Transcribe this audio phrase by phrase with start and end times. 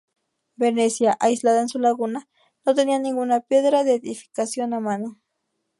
[0.55, 2.27] Venecia, aislada en su laguna,
[2.65, 5.21] no tenía ninguna piedra de edificación a mano.